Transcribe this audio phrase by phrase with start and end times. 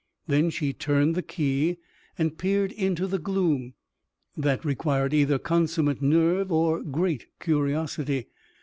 [0.25, 1.77] Then she turned the key
[2.17, 3.75] and peered into the gloom.
[4.35, 8.25] That required either consummate nerve or great curiosity.